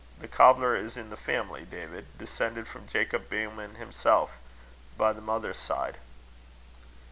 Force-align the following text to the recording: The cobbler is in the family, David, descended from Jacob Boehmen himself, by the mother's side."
The 0.19 0.27
cobbler 0.27 0.75
is 0.75 0.97
in 0.97 1.11
the 1.11 1.15
family, 1.15 1.63
David, 1.63 2.17
descended 2.17 2.67
from 2.67 2.87
Jacob 2.87 3.29
Boehmen 3.29 3.75
himself, 3.75 4.37
by 4.97 5.13
the 5.13 5.21
mother's 5.21 5.59
side." 5.59 5.99